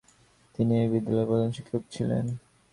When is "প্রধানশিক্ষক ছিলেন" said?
1.29-2.25